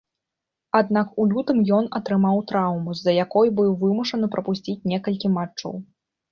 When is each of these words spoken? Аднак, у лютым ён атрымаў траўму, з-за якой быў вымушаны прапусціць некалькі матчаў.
Аднак, 0.79 1.11
у 1.21 1.25
лютым 1.33 1.59
ён 1.81 1.85
атрымаў 1.99 2.41
траўму, 2.53 2.89
з-за 3.01 3.11
якой 3.25 3.55
быў 3.61 3.69
вымушаны 3.85 4.33
прапусціць 4.39 4.85
некалькі 4.95 5.27
матчаў. 5.39 5.81